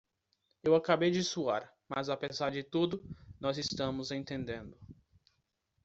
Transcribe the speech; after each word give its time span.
Eu 0.63 0.73
acabei 0.73 1.11
de 1.11 1.23
suar, 1.23 1.71
mas 1.87 2.09
apesar 2.09 2.49
de 2.49 2.63
tudo, 2.63 3.03
nós 3.39 3.59
estamos 3.59 4.09
entendendo. 4.09 4.75